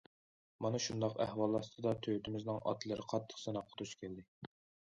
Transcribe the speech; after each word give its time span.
مانا 0.65 0.79
شۇنداق 0.85 1.19
ئەھۋال 1.25 1.59
ئاستىدا 1.59 1.93
تۆتىمىزنىڭ 2.07 2.59
ئاتلىرى 2.73 3.07
قاتتىق 3.13 3.43
سىناققا 3.47 3.83
دۇچ 3.83 3.97
كەلدى. 4.01 4.27